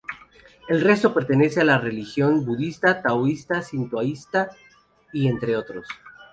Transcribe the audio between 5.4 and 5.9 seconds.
otros.